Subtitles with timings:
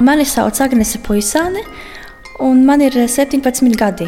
[0.00, 1.60] Mani sauc Agnese Puisāne,
[2.40, 4.06] un man ir 17 gadi.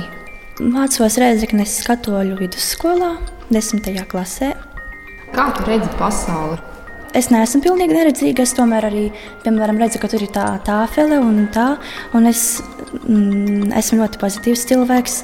[0.57, 3.11] Mācos Reizeknes katoļu vidusskolā,
[3.53, 3.91] 10.
[4.09, 4.55] klasē.
[5.37, 6.57] Kā tu redzi pasauli?
[7.13, 8.47] Es neesmu pilnīgi neredzīga.
[8.47, 9.05] Es tomēr arī
[9.45, 11.75] piemēram, redzu, ka tur ir tā tāfele un tā.
[12.17, 12.63] Un es
[13.03, 15.19] mm, esmu ļoti pozitīvs cilvēks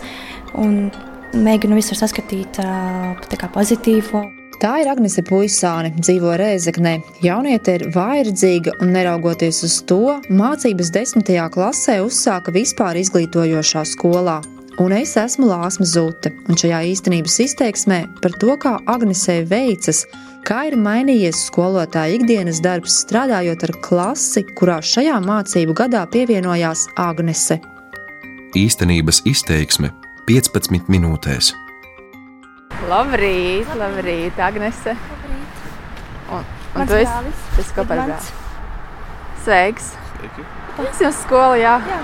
[0.61, 0.91] un
[1.33, 4.27] mēģinu visur saskatīt tā kā pozitīvo.
[4.59, 6.97] Tā ir Agnese Puisāne, dzīvo Rēzeknē.
[7.23, 14.41] Jauniete ir vājredzīga un, neraugoties uz to, mācības desmitajā klasē uzsāka vispār izglītojošā skolā.
[14.83, 20.03] Un es esmu Lāsma Zute, un šajā īstenības izteiksmē par to, kā Agnesei veicas,
[20.47, 27.61] kā ir mainījies skolotāja ikdienas darbs, strādājot ar klasi, kurā šajā mācību gadā pievienojās Agnese.
[28.59, 29.95] Īstenības izteiksme
[30.27, 31.55] 15 minūtēs.
[32.87, 34.95] Labrīt, labrīt, Agnese.
[34.95, 35.65] Labrīt.
[36.31, 38.33] Un, un Mans tu esi, tu esi kopā ar brāli.
[39.43, 39.93] Sveiks!
[40.79, 41.75] Es jau skolā, jā.
[41.89, 41.99] jā.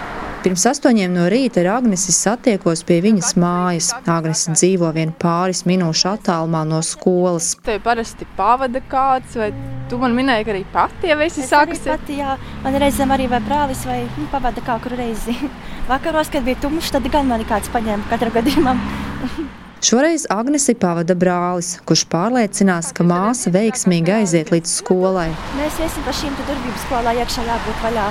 [0.45, 3.93] Pirms astoņiem no rīta ar Agnesi satiekos pie viņas mājas.
[4.11, 7.55] Agnese dzīvo vien pāris minūšu attālumā no skolas.
[7.65, 9.53] Tev parasti pavada kāds, vai
[9.89, 11.89] tu man minēji, ka arī pati jau esi Es arī sākusi?
[11.95, 15.39] pati, jā, man reizēm arī vai brālis vai nu, pavada kaut kur reizi.
[15.91, 18.81] Vakaros, kad bija tumšs, tad gan mani kāds paņēma katru gadījumā.
[19.85, 25.27] Šoreiz Agnesi pavada brālis, kurš pārliecinās, ka māsa veiksmīgi aiziet līdz skolai.
[25.59, 28.05] Mēs iesim pa šīm te durvīm skolā iekšā jābūt vaļā.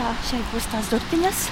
[0.00, 1.44] Tā, šeit būs tās durtiņas.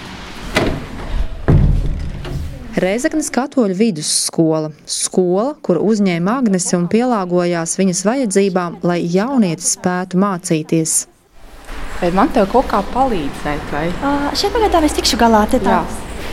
[2.83, 4.73] Reizeknas katoļu vidusskola.
[4.91, 10.99] Skola, kur uzņēma Agnesi un pielāgojās viņas vajadzībām, lai jaunietis spētu mācīties.
[12.03, 13.71] Vai man tev kaut kā palīdzēt?
[13.71, 13.87] Vai?
[14.03, 15.47] Uh, šeit pagaidām es tikšu galā.
[15.47, 15.85] Te tā,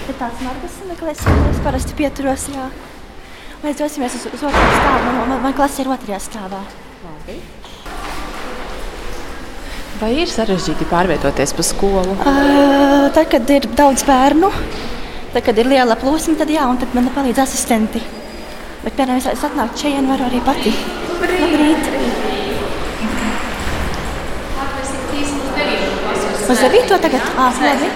[0.09, 2.71] te tāds margas meklēsim, es parasti pieturos, jā.
[3.63, 5.05] Mēs dosimies uz, uz otru stāvu.
[5.05, 6.61] Man, man, man klase ir otrajā stāvā.
[10.02, 12.17] vai ir sarežģīti pārvietoties pa skolu?
[12.22, 14.52] Uh, tad, kad ir daudz bērnu,
[15.33, 18.04] tad, kad ir liela plūsma, tad jā, un tad man palīdz asistenti.
[18.83, 20.76] Bet, piemēram, es atnāku šeit, varu arī pati.
[21.17, 22.06] Labrīt!
[26.49, 27.02] Uz 9.
[27.02, 27.21] tagad?
[27.35, 27.89] Ah, labi.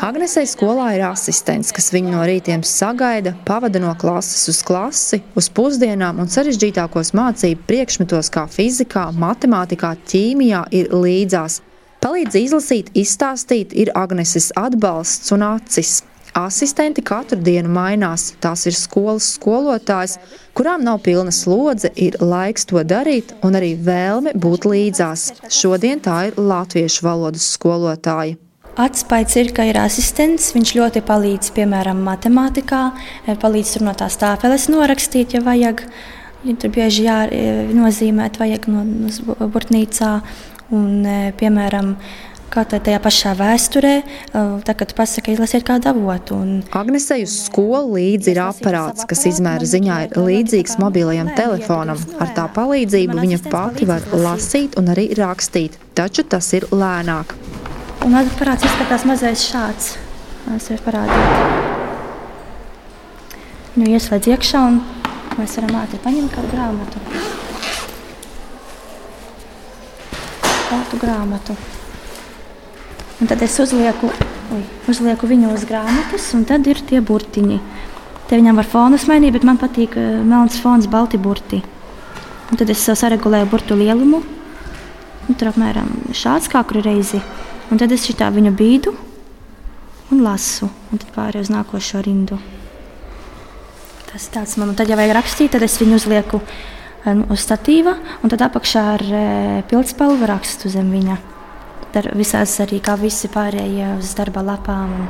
[0.00, 5.50] Agnesei skolā ir asistents, kas viņu no rītiem sagaida, pavada no klases uz klasi, uz
[5.52, 11.60] pusdienām un sarežģītākos mācību priekšmetos, kā fizikā, matemātikā, ķīmijā, ir līdzās.
[12.00, 15.98] Palīdz izlasīt, izstāstīt, ir Agneses atbalsts un acis.
[16.34, 18.32] Asistenti katru dienu mainās.
[18.42, 20.16] Tās ir skolas skolotājas,
[20.58, 25.28] kurām nav pilna slodze, ir laiks to darīt un arī vēlme būt līdzās.
[25.46, 28.34] Šodien tā ir latviešu valodas skolotāja.
[28.74, 30.50] Atspējs ir, ka ir asistents.
[30.56, 32.82] Viņš ļoti palīdz, piemēram, matemātikā,
[33.28, 35.86] eh, palīdz tur no tās tāfeles norakstīt, ja vajag.
[36.44, 40.20] Ja tur bieži jānozīmēt, vajag no, no burtnīcā.
[40.74, 41.94] Un, eh, piemēram,
[42.54, 43.94] kā tā tajā pašā vēsturē,
[44.32, 46.38] tā, kad pasaka, izlasiet kādu avotu.
[46.38, 52.00] Un, Agnesei uz skolu līdzi ir aparāts, kas izmēra ziņā ir līdzīgs mobilajam telefonam.
[52.22, 57.34] Ar tā palīdzību viņa pati var lasīt un arī rakstīt, taču tas ir lēnāk.
[58.04, 59.94] un aparāts izskatās mazais šāds.
[60.56, 61.72] Es varu parādīt.
[63.74, 64.82] Nu, ieslēdz iekšā un
[65.38, 67.00] mēs varam ātri paņemt kādu grāmatu.
[70.68, 71.56] Kādu grāmatu.
[73.22, 74.08] Un tad es uzlieku,
[74.54, 77.60] ui, uzlieku viņu uz grāmatas, un tad ir tie burtiņi.
[78.26, 81.60] Te viņam var fonus mainīt, bet man patīk eh, melns fons, balti burti.
[82.50, 84.22] Un tad es saregulēju burtu lielumu.
[85.24, 87.20] Un tur apmēram šāds kā kuru reizi.
[87.72, 88.92] Un tad es šitā viņu bīdu
[90.12, 90.68] un lasu.
[90.90, 92.40] Un tad pārēju uz nākošo rindu.
[94.10, 94.72] Tas ir tāds man.
[94.72, 98.42] Un tad, ja vajag rakstīt, tad es viņu uzlieku eh, nu, uz statīva, un tad
[98.48, 99.22] apakšā ar e,
[99.70, 101.20] pildspalvu rakstu zem viņa.
[101.94, 104.94] Tad visās arī kā visi pārējie uz darba lapām.
[104.98, 105.06] Un...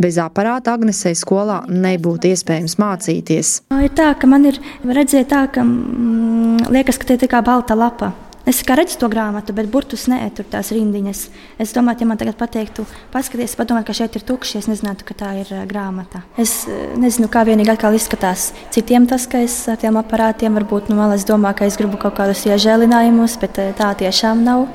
[0.00, 3.50] Bez aparāta Agnesei skolā nebūtu iespējams mācīties.
[3.76, 4.56] Ir tā, ka man ir
[4.88, 8.14] redzēt, tā, ka mm, liekas, ka te ir kā balta lapa.
[8.44, 11.20] Es kā redzu to grāmatu, bet burtus nē, tur tās rindiņas.
[11.64, 15.16] Es domāju, ja man tagad pateiktu, paskaties, padomā, ka šeit ir tukšs, es nezinātu, ka
[15.16, 16.20] tā ir grāmata.
[16.36, 16.66] Es
[17.00, 21.24] nezinu, kā vienīgi atkal izskatās citiem tas, ka es ar tiem aparātiem varbūt nu, malas
[21.24, 24.66] domā, ka es gribu kaut kādus iežēlinājumus, bet tā tiešām nav.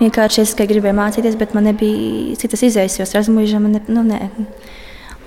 [0.00, 4.08] Vienkārši es tikai gribēju mācīties, bet man nebija citas izējas, jo razmuīža man ne, nu,
[4.08, 4.32] nē.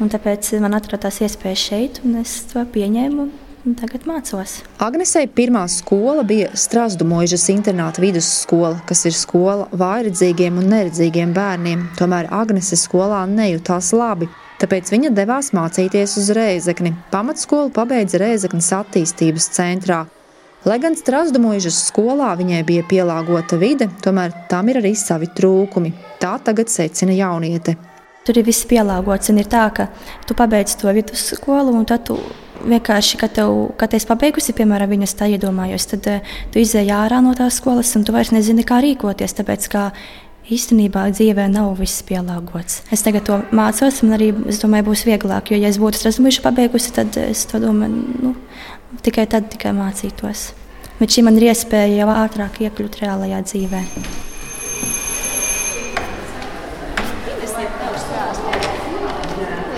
[0.02, 3.30] Un tāpēc man atradās iespēja šeit, un es to pieņēmu.
[3.66, 4.60] Un Tagad mācos.
[4.82, 11.84] Agnesei pirmā skola bija Strasdu mūžas internāta vidusskola, kas ir skola vājredzīgiem un neredzīgiem bērniem.
[12.00, 14.30] Tomēr Agnese skolā nejūtās labi.
[14.62, 16.94] Tāpēc viņa devās mācīties uz Rēzekni.
[17.14, 20.04] Pamatskolu pabeidza Rēzeknas attīstības centrā.
[20.66, 25.96] Lai gan Strasdu mūžas skolā viņai bija pielāgota vide, tomēr tam ir arī savi trūkumi.
[26.22, 27.80] Tā tagad secina jauniete.
[28.26, 29.32] Tur ir viss pielāgots.
[29.34, 29.88] Ir tā, ka
[30.30, 32.20] tu pabeidz to vidusskolu, un tad tu
[32.62, 37.22] vienkārši, kad, tev, kad es pabeigusi, piemēram, viņas tā iedomājos, tad uh, tu izēji ārā
[37.26, 39.34] no tās skolas, un tu vairs nezini, kā rīkoties.
[39.40, 39.88] Tāpēc, kā
[40.52, 42.82] īstenībā dzīvē nav viss pielāgots.
[42.94, 45.54] Es tagad to mācos, un arī es domāju, būs vieglāk.
[45.54, 48.34] Jo, ja es būtu strasmuši pabeigusi, tad es to domāju, nu,
[49.06, 50.52] tikai tad tikai mācītos.
[51.00, 53.86] Bet šī man ir iespēja jau ātrāk iekļūt reālajā dzīvē.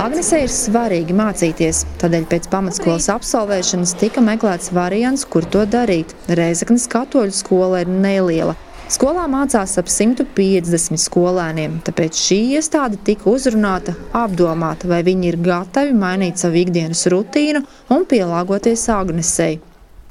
[0.03, 6.11] Agnesei ir svarīgi mācīties, tādēļ pēc pamatskolas absolvēšanas tika meklēts variants, kur to darīt.
[6.27, 8.57] Reizeknas katoļu skola ir neliela.
[8.91, 13.95] Skolā mācās ap 150 skolēniem, tāpēc šī iestāde tika uzrunāta,
[14.25, 17.63] apdomāta, vai viņi ir gatavi mainīt savu ikdienas rutīnu
[17.95, 19.61] un pielāgoties Agnesei.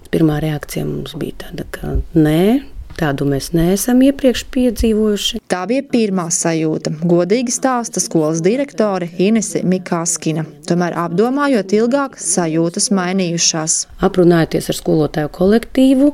[0.09, 5.41] Pirmā reakcija mums bija tāda, ka nē, Tādu mēs neesam iepriekš piedzīvojuši.
[5.51, 6.93] Tā bija pirmā sajūta.
[7.09, 10.45] Godīgi stāsta skolas direktore Inese Mikāskina.
[10.69, 13.79] Tomēr apdomājot ilgāk, sajūtas mainījušās.
[14.05, 16.11] Aprunājoties ar skolotāju kolektīvu,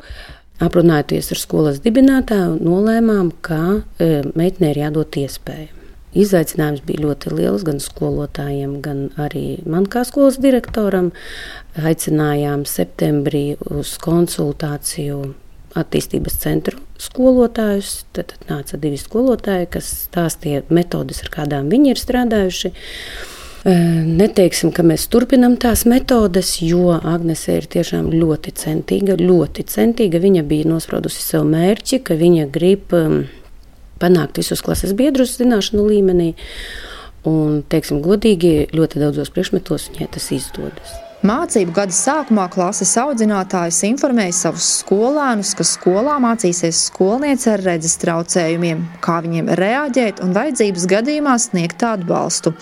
[0.64, 3.60] aprunājoties ar skolas dibinātāju, nolēmām, ka
[3.98, 5.74] e, meitenei ir jādod iespēja.
[6.18, 11.10] Izaicinājums bija ļoti liels gan skolotājiem, gan arī man kā skolas direktoram.
[11.78, 15.20] Aicinājām septembrī uz konsultāciju
[15.78, 18.02] attīstības centru skolotājus.
[18.16, 22.72] Tad, nāca divi skolotāji, kas stāstīja metodes, ar kādām viņi ir strādājuši.
[23.68, 29.18] Neteiksim, ka mēs turpinām tās metodes, jo Agnese ir tiešām ļoti centīga.
[29.18, 30.22] Ļoti centīga.
[30.22, 32.94] Viņa bija nospraudusi sev mērķi, ka viņa grib
[33.98, 36.30] panākt visus klases biedrus zināšanu līmenī.
[37.28, 40.96] Un, teiksim, godīgi, ļoti daudzos priekšmetos viņai tas izdodas.
[41.26, 48.84] Mācību gada sākumā klases audzinātājs informēja savus skolēnus, ka skolā mācīsies skolniece ar redzes traucējumiem,
[49.02, 52.52] kā viņiem reaģēt un vajadzības gadījumā sniegt atbalstu.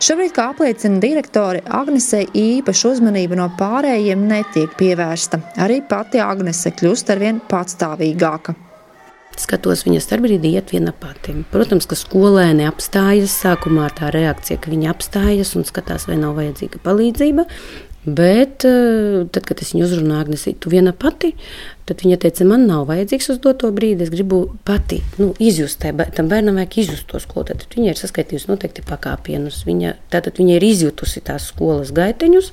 [0.00, 5.42] Šobrīd, kā apliecina direktore, Agnesei īpaša uzmanība no pārējiem netiek pievērsta.
[5.60, 8.54] Arī pati Agnese kļūst arvien patstāvīgāka.
[9.36, 11.34] Skatos viņas starpbrīdī iet viena pati.
[11.52, 13.36] Protams, ka skolēni apstājas.
[13.44, 17.44] Sākumā tā reakcija, ka viņi apstājas un skatās, vai nav vajadzīga palīdzība.
[18.06, 21.32] Bet eh, tad, kad es viņu uzrunāju, Agnēs, tu viena pati,
[21.90, 24.06] tad viņa teica, man nav vajadzīgs uz doto brīdi.
[24.06, 25.82] Es gribu pati nu, izjust,
[26.14, 27.48] tam bērnam vajag izjust to skolu.
[27.50, 29.64] Tad viņa ir saskaitījusi noteikti pakāpienus.
[29.66, 32.52] Viņa, tātad viņa ir izjutusi tās skolas gaiteņus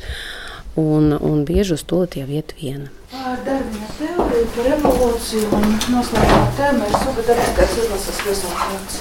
[0.81, 2.89] un, un bieži uz to jau iet viena.
[3.13, 8.95] Darbiņa teoriju, par evolūciju un noslēgumā tēmu ir sugadarbīgais izlases rezultāts.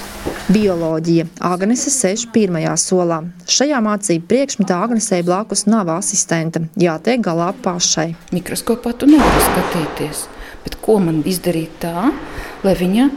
[0.53, 1.25] Bioloģija.
[1.49, 3.23] Agnese sēž pirmajā solā.
[3.49, 6.61] Šajā mācību priekšmetā Agnesei blakus nav asistenta.
[6.77, 8.11] Jātiek galā pašai.
[8.35, 10.27] Mikroskopā tu nevari skatīties,
[10.67, 12.11] bet ko man izdarīt tā,
[12.61, 13.09] lai viņa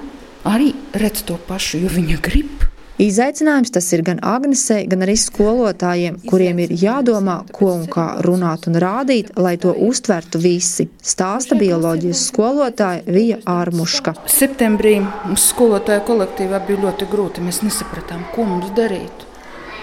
[0.48, 2.64] arī redz to pašu, jo viņa grib.
[2.96, 8.64] Izaicinājums tas ir gan Agnesei, gan arī skolotājiem, kuriem ir jādomā, ko un kā runāt
[8.70, 10.86] un rādīt, lai to uztvertu visi.
[11.04, 14.14] Stāsta bioloģijas skolotāja Vija Ārmuška.
[14.32, 17.44] Septembrī mums skolotāja kolektīvā bija ļoti grūti.
[17.44, 19.28] Mēs nesapratām, ko mums darīt.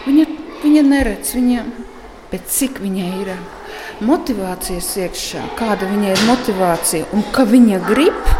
[0.07, 0.27] Viņa,
[0.65, 1.67] viņa neredz, viņa,
[2.33, 3.33] bet cik viņai ir
[4.01, 8.35] motivācijas iekšā, kāda viņai ir motivācija un ka viņa grib.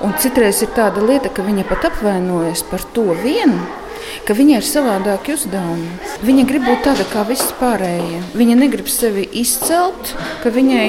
[0.00, 3.83] Un citreiz ir tāda lieta, ka viņa pat apvainojas par to vienu
[4.26, 5.90] ka viņai ir savādāki uzdevumi.
[6.24, 8.22] Viņa grib būt tāda kā visi pārējie.
[8.38, 10.88] Viņa negrib sevi izcelt, ka viņai,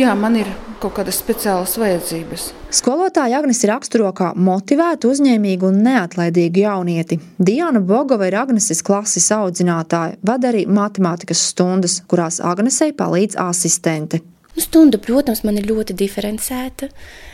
[0.00, 0.50] jā, man ir
[0.80, 2.46] kaut kādas speciālas vajadzības.
[2.72, 7.20] Skolotāja Agnēs raksturo kā motivētu, uzņēmīgu un neatlaidīgu jaunieti.
[7.36, 14.22] Diana Bogova ir Agnēs klases audzinātāja, vada arī matemātikas stundas, kurās Agnēsai palīdz asistente.
[14.60, 16.90] Nu, stunda, protams, man ir ļoti diferencēta.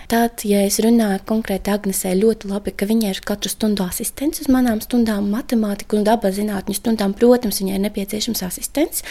[0.06, 4.46] Tad, ja es runāju konkrēti Agnesē, ļoti labi, ka viņai ir katru stundu asistents uz
[4.46, 7.16] manām stundām, matemātiku un dabas zinātņu stundām.
[7.18, 9.02] Protams, viņai ir nepieciešams asistents,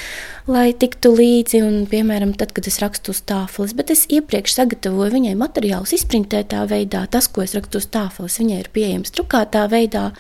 [0.48, 1.60] lai tiktu līdzi.
[1.68, 6.64] Un, piemēram, tad, kad es rakstu uz tāfeles, bet es iepriekš sagatavoju viņai materiālus izprintētā
[6.72, 7.04] veidā.
[7.12, 10.14] Tas, ko es rakstu uz tāfeles, viņai ir pieejams drukātā veidā.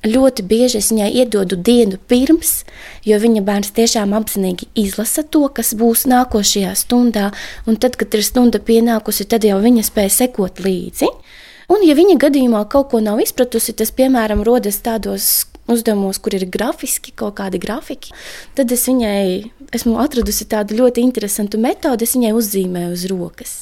[0.00, 2.62] Ļoti bieži es viņai iedodu dienu pirms,
[3.04, 7.26] jo viņa bērns tiešām apzinīgi izlasa to, kas būs nākošajā stundā.
[7.68, 11.10] Un tad, kad ir stunda pienākusi, tad jau viņa spēja sekot līdzi.
[11.70, 15.28] Un, ja viņa gadījumā kaut ko nav izpratusi, tas, piemēram, rodas tādos
[15.70, 18.16] uzdevumos, kur ir grafiski, kaut kādi grafiki,
[18.58, 23.54] tad es viņai esmu atradusi tādu ļoti interesantu metodi, es viņai uzzīmēju uz rokas.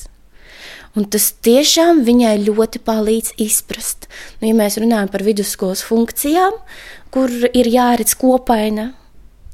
[0.97, 4.09] Un tas tiešām viņai ļoti palīdz izprast.
[4.41, 6.57] Nu, ja mēs runājam par vidusskolas funkcijām,
[7.15, 8.93] kur ir jāredz kopaina,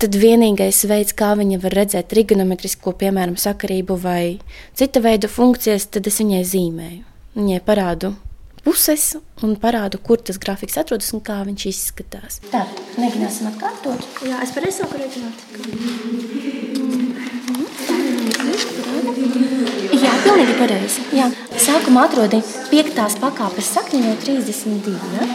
[0.00, 4.38] tad vienīgais veids, kā viņa var redzēt trigonometrisko, piemēram, sakarību vai
[4.76, 7.02] cita veida funkcijas, tad es viņai zīmēju.
[7.34, 8.14] Viņai parādu
[8.64, 9.14] puses
[9.44, 12.40] un parādu, kur tas grafiks atrodas un kā viņš izskatās.
[12.52, 12.64] Tā,
[12.96, 14.08] mēģināsim atkārtot.
[14.24, 16.52] Jā, es pareizi saku rēķināt.
[20.34, 21.02] Pilnīgi pareizi.
[21.14, 21.28] Jā.
[21.62, 24.94] Sākumā atrodi piektās pakāpes sakni no 32.
[25.14, 25.28] Ja?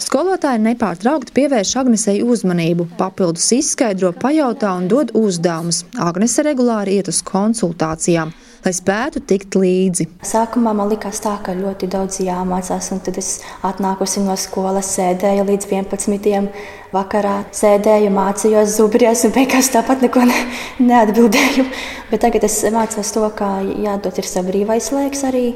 [0.00, 5.84] Skolotāji nepārtraukti pievērš Agnesei uzmanību, papildus izskaidro, pajautā un dod uzdevumus.
[6.02, 8.34] Agnese regulāri iet uz konsultācijām
[8.64, 10.06] lai spētu tikt līdzi.
[10.26, 13.30] Sākumā man likās tā, ka ļoti daudz jāmācās, un tad es
[13.66, 16.50] atnākusi no skolas, sēdēju līdz 11.
[16.94, 20.42] vakarā, sēdēju, mācījos zubrijos, un beigās tāpat neko ne,
[20.90, 21.66] neatbildēju.
[22.10, 25.46] Bet tagad es mācos to, kā jādod ir savu brīvais laiks arī.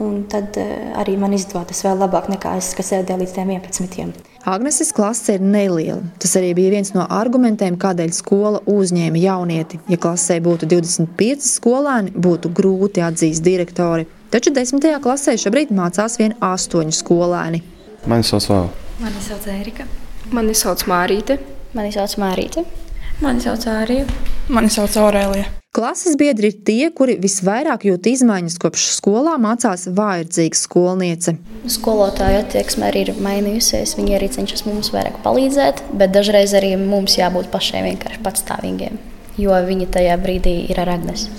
[0.00, 4.29] Un tad eh, arī man izdodas vēl labāk nekā es, kas sēdēju līdz 11.
[4.44, 6.00] Agneses klase ir neliela.
[6.18, 9.80] Tas arī bija viens no argumentiem, kādēļ skola uzņēma jaunieti.
[9.92, 14.08] Ja klasē būtu 25 skolēni, būtu grūti atzīst direktori.
[14.32, 14.80] Taču 10.
[15.04, 17.60] klasē šobrīd mācās vien 8 skolēni.
[18.08, 18.72] Mani sauc Vāla.
[19.04, 19.88] Mani sauc Erika.
[20.32, 21.36] Mani sauc Mārīte.
[21.76, 22.64] Mani sauc Mārīte.
[23.20, 24.08] Mani sauc Ārija.
[24.48, 25.59] Mani sauc Aurēlija.
[25.80, 31.32] Klases biedri ir tie, kuri visvairāk jūt izmaiņas kopš skolā mācās vājrdzīga skolniece.
[31.72, 33.94] Skolotāja attieksme arī ir mainījusies.
[33.96, 39.00] Viņi arī cenšas mums vairāk palīdzēt, bet dažreiz arī mums jābūt pašiem vienkārši patstāvīgiem,
[39.40, 41.32] jo viņi tajā brīdī ir ar Agnesi.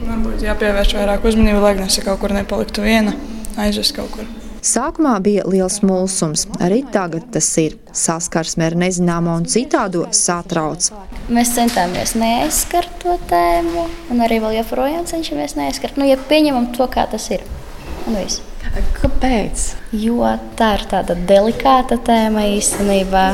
[0.00, 3.12] Varbūt jāpievērš vairāk uzmanību, lai Agnese kaut kur nepaliktu viena,
[3.60, 4.32] aizvest kaut kur.
[4.62, 7.72] Sākumā bija liels mulsums, arī tagad tas ir.
[7.98, 10.86] Saskarsme ar nezināmo un citādo satrauc.
[11.34, 15.98] Mēs centāmies neaizskart to tēmu, un arī vēl joprojām cenšamies neaizskart.
[15.98, 17.42] Nu, ja pieņemam to, kā tas ir.
[18.06, 18.38] Un viss.
[19.00, 19.66] Kāpēc?
[19.98, 23.26] Jo tā ir tāda delikāta tēma īstenībā.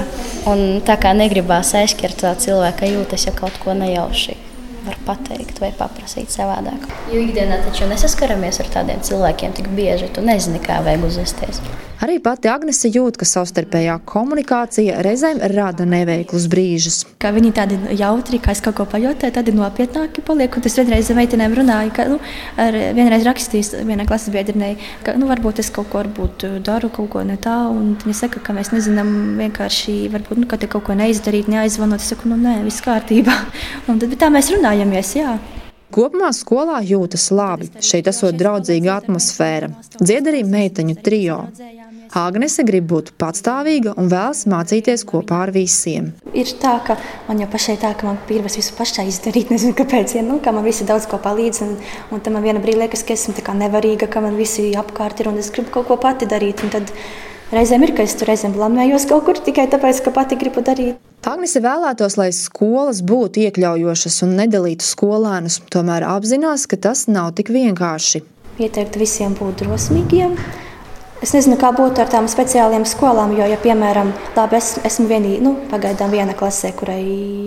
[0.48, 4.47] Un tā kā negribās aizskart to cilvēka jūtas, ja kaut ko nejauši
[4.88, 6.88] var pateikt vai paprasīt savādāk.
[7.12, 11.62] Jo ikdienā taču nesaskaramies ar tādiem cilvēkiem tik bieži, tu nezini, kā vajag uzvesties.
[11.98, 17.00] Arī pati Agnese jūt, ka savstarpējā komunikācija reizēm rada neveiklus brīžus.
[17.18, 20.54] Kā viņi tādi jautri, kā es kaut ko pajautāju, tad nopietnāki paliek.
[20.54, 22.20] Un es vienreiz ar meitenēm runāju, ka nu,
[22.94, 27.26] vienreiz rakstīju vienai klases biedrinei, ka nu, varbūt es kaut ko varbūt daru, kaut ko
[27.26, 27.58] ne tā.
[27.74, 29.10] Un viņa saka, ka mēs nezinām
[29.42, 31.98] vienkārši, varbūt, nu, ka te kaut ko neizdarīt, neaizvanot.
[31.98, 33.34] Es saku, nu nē, viss kārtībā.
[33.90, 35.40] Un tad tā mēs runājamies, jā.
[35.88, 37.70] Kopumā skolā jūtas labi.
[37.80, 39.70] Šeit esot draudzīga atmosfēra.
[39.96, 41.38] Dzied arī meiteņu trijo.
[42.16, 46.12] Agnese grib būt patstāvīga un vēlas mācīties kopā ar visiem.
[46.32, 46.96] Ir tā, ka
[47.28, 50.54] man jau pašai tā, ka man pirmais visu pašai izdarīt, nezinu, kāpēc, ja, nu, ka
[50.56, 51.74] man visi daudz ko palīdz, un,
[52.14, 55.20] un tad man viena brīdi liekas, ka esmu tā kā nevarīga, ka man visi apkārt
[55.20, 56.64] ir, un es gribu kaut ko pati darīt,
[57.52, 60.96] reizēm ir, ka es tur reizēm blamējos kaut kur tikai tāpēc, ka pati gribu darīt.
[61.28, 67.50] Agnese vēlētos, lai skolas būtu iekļaujošas un nedalītu skolēnus, tomēr apzinās, ka tas nav tik
[67.52, 68.22] vienkārši.
[68.62, 70.38] Ieteikt visiem būt drosmīgiem,
[71.28, 75.34] Es nezinu, kā būtu ar tām speciālām skolām, jo, ja, piemēram, labi, es, esmu vienī,
[75.44, 77.02] nu, pagaidām viena klasē, kurai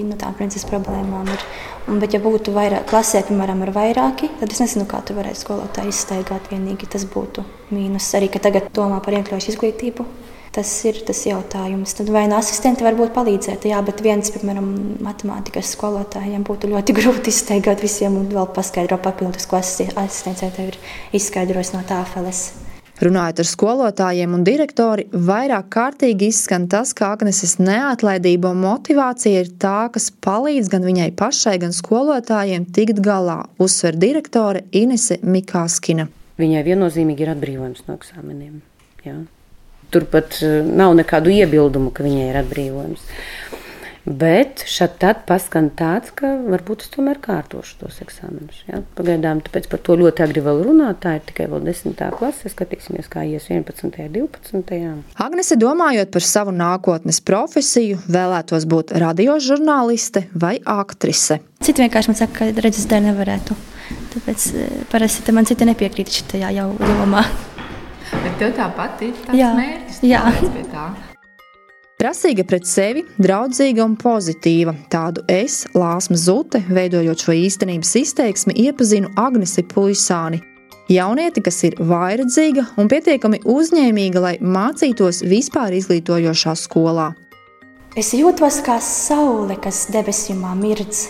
[0.06, 1.46] nu, tām princeses problēmām ir.
[1.90, 5.42] Un, bet, ja būtu vairāk, klasē, piemēram, ar vairāki, tad es nezinu, kā tu varētu
[5.42, 6.92] skolotāju izstaigāt vienīgi.
[6.94, 7.42] Tas būtu
[7.74, 8.14] mīnus.
[8.22, 10.06] Arī, ka tagad domā par iekļaujušu izglītību.
[10.54, 11.98] Tas ir tas jautājums.
[11.98, 13.66] Tad vai no asistenti var palīdzēt?
[13.66, 19.50] Jā, bet viens, piemēram, matemātikas skolotājiem būtu ļoti grūti izstaigāt visiem un vēl paskaidrot papildus,
[19.50, 20.78] ko asistents jau ir
[21.18, 22.52] izskaidrojis no tāfeles.
[23.02, 29.50] Runājot ar skolotājiem un direktori, vairāk kārtīgi izskan tas, ka Agneses neatlaidība un motivācija ir
[29.62, 36.06] tā, kas palīdz gan viņai pašai, gan skolotājiem tikt galā, uzsver direktore Inese Mikāskina.
[36.38, 38.62] Viņai viennozīmīgi ir atbrīvojums no eksāmeniem.
[39.08, 39.18] Jā.
[39.90, 43.10] Turpat eh, nav nekādu iebildumu, ka viņai ir atbrīvojums.
[44.06, 48.64] Bet šeit tad paskan tāds, ka varbūt es tomēr kārtošu tos eksāmenus.
[48.66, 48.80] Ja?
[48.98, 51.04] Pagaidām tāpēc par to ļoti agri vēl runāt.
[51.04, 52.02] Tā ir tikai vēl 10.
[52.18, 52.50] klase.
[52.50, 53.86] Skatīsimies, kā ies 11.
[53.86, 55.04] un 12.
[55.22, 61.38] Agnese, domājot par savu nākotnes profesiju, vēlētos būt radiožurnāliste vai aktrise.
[61.62, 63.60] Citi vienkārši man saka, ka redzes dēļ nevarētu.
[64.16, 67.24] Tāpēc eh, parasti man citi nepiekrīt šajā jomā.
[68.12, 70.04] Bet tev tāpat ir tāds jā, mērķis.
[70.10, 70.26] Jā.
[72.02, 74.72] Prasīga pret sevi, draudzīga un pozitīva.
[74.90, 80.40] Tādu es, Lāsma Zute, veidojot šo īstenības izteiksmi, iepazinu Agnesi Puisāni.
[80.90, 87.12] Jaunieti, kas ir vairedzīga un pietiekami uzņēmīga, lai mācītos vispār izglītojošā skolā.
[87.94, 91.06] Es jūtos kā saule, kas debesīm mirdz,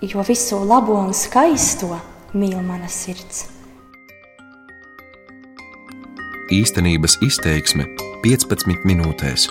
[0.00, 1.92] jo visu labo un skaisto
[2.32, 3.44] mīl mana sirds.
[6.48, 7.90] Īstenības izteiksme
[8.24, 9.50] 15 minūtēs.